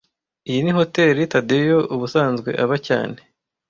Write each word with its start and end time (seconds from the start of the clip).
Iyi 0.49 0.59
ni 0.63 0.71
hoteri 0.79 1.21
Tadeyo 1.33 1.77
ubusanzwe 1.93 2.49
aba 2.63 2.75
cyane 2.87 3.17